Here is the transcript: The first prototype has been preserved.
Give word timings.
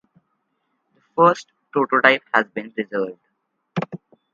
The 0.95 1.01
first 1.15 1.51
prototype 1.71 2.23
has 2.33 2.45
been 2.55 2.71
preserved. 2.71 3.19